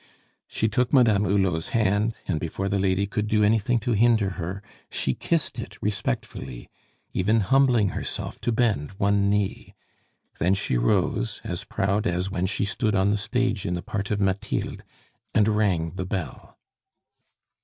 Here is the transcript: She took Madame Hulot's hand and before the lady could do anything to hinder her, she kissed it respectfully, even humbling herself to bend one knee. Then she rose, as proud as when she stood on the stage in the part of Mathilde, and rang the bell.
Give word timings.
She 0.47 0.67
took 0.67 0.91
Madame 0.91 1.25
Hulot's 1.25 1.67
hand 1.77 2.15
and 2.27 2.39
before 2.39 2.67
the 2.67 2.79
lady 2.79 3.05
could 3.05 3.27
do 3.27 3.43
anything 3.43 3.77
to 3.81 3.91
hinder 3.91 4.29
her, 4.29 4.63
she 4.89 5.13
kissed 5.13 5.59
it 5.59 5.77
respectfully, 5.79 6.71
even 7.13 7.41
humbling 7.41 7.89
herself 7.89 8.41
to 8.41 8.51
bend 8.51 8.89
one 8.97 9.29
knee. 9.29 9.75
Then 10.39 10.55
she 10.55 10.75
rose, 10.75 11.39
as 11.43 11.65
proud 11.65 12.07
as 12.07 12.31
when 12.31 12.47
she 12.47 12.65
stood 12.65 12.95
on 12.95 13.11
the 13.11 13.15
stage 13.17 13.63
in 13.63 13.75
the 13.75 13.83
part 13.83 14.09
of 14.09 14.19
Mathilde, 14.19 14.83
and 15.35 15.47
rang 15.47 15.91
the 15.91 16.05
bell. 16.07 16.57